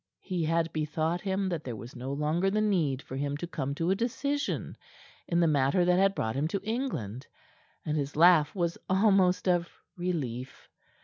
He 0.23 0.43
had 0.45 0.73
bethought 0.73 1.21
him 1.21 1.47
that 1.49 1.63
there 1.63 1.75
was 1.75 1.95
no 1.95 2.11
longer 2.11 2.49
the 2.49 2.59
need 2.59 3.03
for 3.03 3.15
him 3.15 3.37
to 3.37 3.45
come 3.45 3.75
to 3.75 3.91
a 3.91 3.95
decision 3.95 4.75
in 5.27 5.39
the 5.39 5.45
matter 5.47 5.85
that 5.85 5.99
had 5.99 6.15
brought 6.15 6.33
him 6.33 6.47
to 6.47 6.61
England, 6.63 7.27
and 7.85 7.95
his 7.95 8.15
laugh 8.15 8.55
was 8.55 8.79
almost 8.89 9.47
of 9.47 9.69
relief. 9.95 10.67